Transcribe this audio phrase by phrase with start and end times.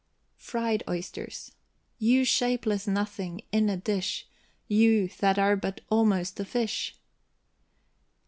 [0.39, 1.51] FRIED OYSTERS.
[1.99, 4.27] You shapeless nothing, in a dish!
[4.67, 6.95] You, that are but almost a fish!